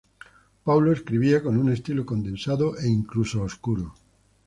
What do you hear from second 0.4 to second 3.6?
Paulo escribía con un estilo condensado e incluso